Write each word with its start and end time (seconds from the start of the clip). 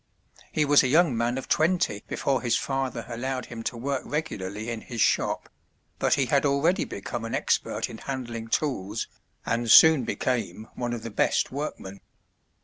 He 0.51 0.65
was 0.65 0.81
a 0.81 0.87
young 0.87 1.15
man 1.15 1.37
of 1.37 1.47
twenty 1.47 2.01
before 2.07 2.41
his 2.41 2.57
father 2.57 3.05
allowed 3.07 3.45
him 3.45 3.61
to 3.61 3.77
work 3.77 4.01
regularly 4.03 4.71
in 4.71 4.81
his 4.81 4.99
shop; 4.99 5.47
but 5.99 6.15
he 6.15 6.25
had 6.25 6.43
already 6.43 6.85
become 6.85 7.23
an 7.23 7.35
expert 7.35 7.87
in 7.87 7.99
handling 7.99 8.47
tools, 8.47 9.07
and 9.45 9.69
soon 9.69 10.03
became 10.03 10.67
one 10.73 10.93
of 10.93 11.03
the 11.03 11.11
best 11.11 11.51
workmen. 11.51 12.01